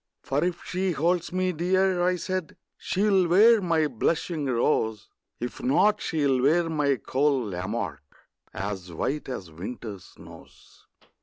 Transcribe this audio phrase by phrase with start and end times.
[0.23, 6.01] For if she holds me dear, I said, She'll wear my blushing rose; If not,
[6.01, 8.01] she'll wear my cold Lamarque,
[8.51, 10.87] As white as winter's snows.